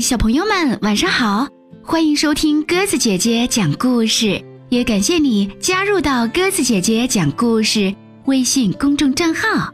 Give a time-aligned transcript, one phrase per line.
[0.00, 1.48] 小朋友们，晚上好！
[1.82, 7.94] 欢迎收听鸽子姐姐讲故事，也感谢你加入到鸽子姐姐讲故事
[8.26, 9.72] 微信公众账号。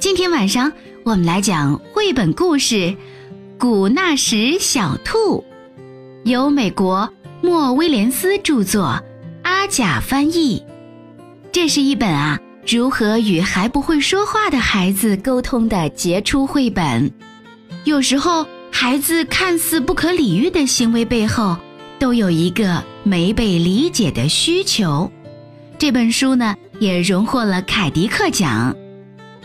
[0.00, 0.72] 今天晚上
[1.04, 2.74] 我们来讲绘本故事
[3.58, 5.44] 《古纳什小兔》，
[6.30, 7.08] 由美国
[7.40, 9.00] 莫威廉斯著作，
[9.42, 10.62] 阿甲翻译。
[11.52, 17.12] 这是一本啊，如何与还不会说话的孩子沟通的杰出绘本。
[17.84, 18.44] 有时候。
[18.82, 21.56] 孩子看似不可理喻的行为背后，
[22.00, 25.08] 都有一个没被理解的需求。
[25.78, 28.76] 这本书呢，也荣获了凯迪克奖。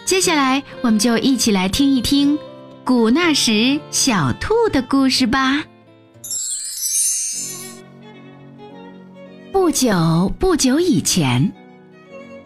[0.06, 2.36] 接下来，我们就一起来听一听
[2.84, 5.64] 古纳什小兔的故事吧。
[9.52, 11.54] 不久不久以前，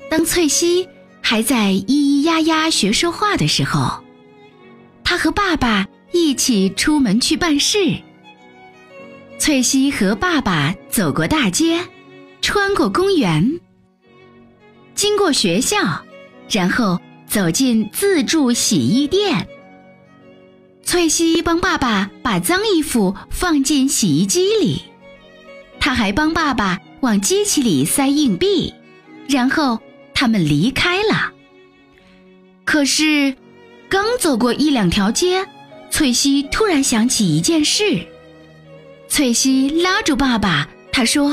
[0.09, 0.89] 当翠西
[1.21, 4.03] 还在咿咿呀呀学说话的时候，
[5.05, 5.87] 他和爸爸。
[6.11, 7.97] 一起出门去办事。
[9.39, 11.79] 翠西和爸爸走过大街，
[12.41, 13.59] 穿过公园，
[14.93, 16.03] 经过学校，
[16.49, 19.47] 然后走进自助洗衣店。
[20.83, 24.83] 翠西帮爸爸把脏衣服放进洗衣机里，
[25.79, 28.73] 他还帮爸爸往机器里塞硬币，
[29.27, 29.79] 然后
[30.13, 31.31] 他们离开了。
[32.63, 33.35] 可是，
[33.89, 35.47] 刚走过一两条街。
[36.01, 38.03] 翠西突然想起一件事，
[39.07, 41.29] 翠西拉住爸爸，他说：“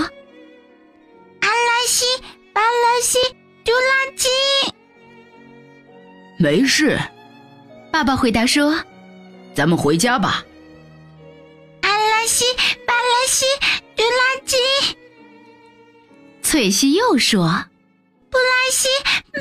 [1.41, 2.05] 阿拉西，
[2.53, 3.17] 巴拉西，
[3.65, 4.27] 丢垃圾。”
[6.39, 6.99] 没事，
[7.91, 8.79] 爸爸回答说
[9.57, 10.45] ：“咱们回家吧。”
[11.81, 12.45] 阿拉西，
[12.87, 13.47] 巴拉西，
[13.97, 14.55] 丢垃圾。
[16.43, 17.65] 翠西又说
[18.29, 18.87] ：“布拉西，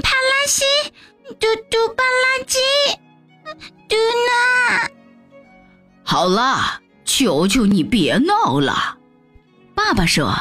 [0.01, 0.63] 帕拉西，
[1.37, 2.56] 嘟嘟巴拉圾，
[6.17, 8.97] 好了，求求你别闹了，
[9.75, 10.35] 爸爸说：“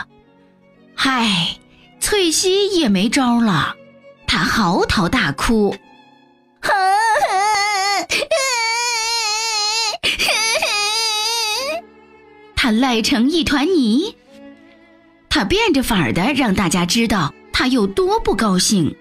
[0.97, 1.59] 嗨，
[2.01, 3.77] 翠西也没招了，
[4.27, 5.77] 她嚎啕大哭，
[12.57, 14.17] 她赖成一团泥，
[15.29, 18.97] 她变着法儿的让大家知道她有多不高兴。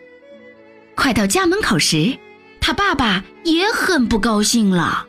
[0.94, 2.18] 快到家门口时，
[2.60, 5.08] 她爸爸也很不高兴了。”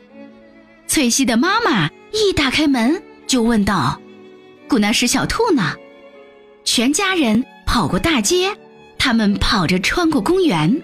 [0.97, 4.01] 翠西的妈妈一打开门就问道
[4.67, 5.75] ：“古纳什小兔呢？”
[6.65, 8.57] 全家人跑过大街，
[8.97, 10.81] 他们跑着穿过公园，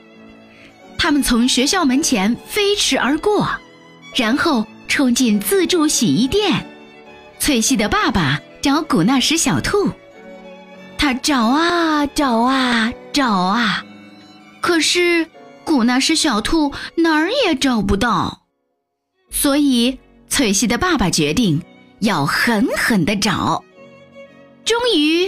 [0.99, 3.49] 他们从学校门前飞驰而过，
[4.15, 6.63] 然后冲进自助洗衣店。
[7.39, 9.89] 翠西的爸爸找古纳什小兔，
[10.95, 13.83] 他找啊找啊找啊，
[14.61, 15.27] 可是
[15.63, 18.41] 古纳什小兔哪儿也找不到。
[19.31, 19.97] 所以，
[20.33, 21.61] 翠西的爸爸决定
[21.99, 23.63] 要狠狠的找。
[24.65, 25.27] 终于，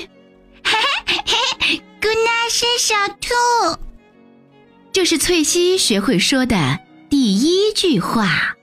[0.64, 0.72] 嘿
[1.06, 1.16] 嘿
[1.60, 3.80] 嘿，古纳什小兔，
[4.92, 8.56] 这是翠西学会说的第一句话。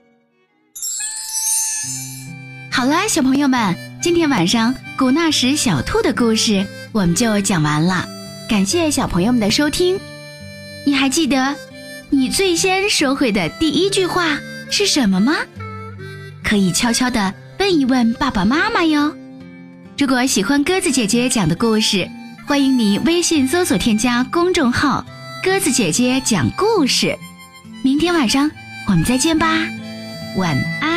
[2.69, 8.05] 好了，小朋友们，今天晚上古纳什小兔的故事我们就讲完了。
[8.49, 9.97] 感谢小朋友们的收听。
[10.85, 11.55] 你还记得
[12.09, 14.37] 你最先说会的第一句话？
[14.69, 15.37] 是什么吗？
[16.43, 19.15] 可以悄悄地问一问爸爸妈妈哟。
[19.97, 22.09] 如果喜欢鸽子姐姐讲的故事，
[22.45, 25.05] 欢迎你微信搜索添加公众号
[25.43, 27.17] “鸽子姐姐讲故事”。
[27.83, 28.49] 明天晚上
[28.87, 29.47] 我们再见吧，
[30.35, 30.92] 晚安。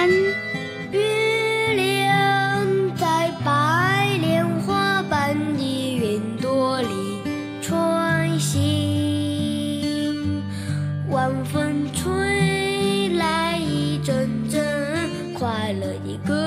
[15.67, 16.46] 爱了一个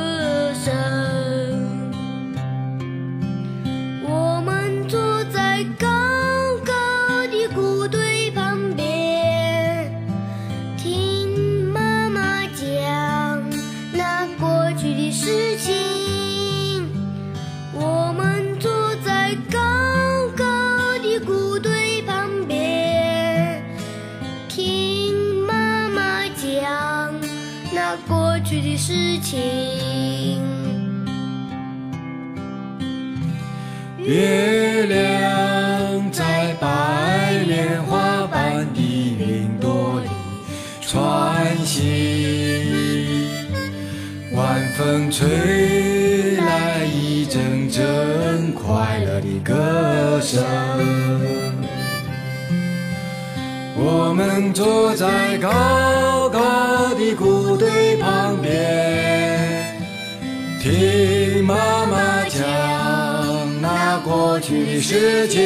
[28.61, 29.37] 的事情。
[33.97, 38.79] 月亮在白莲花般的
[39.19, 40.09] 云朵里
[40.81, 41.85] 穿行，
[44.33, 50.43] 晚风吹来一阵阵快乐的歌声。
[53.81, 55.49] 我们坐在高
[57.59, 59.75] 堆旁边，
[60.61, 65.39] 听妈妈讲那过去的事情。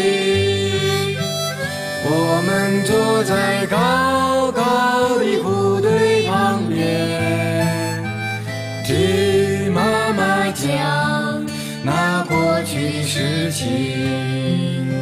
[2.05, 8.03] 我们坐在高高的谷堆旁边，
[8.85, 11.43] 听妈妈讲
[11.83, 14.92] 那过去的事情。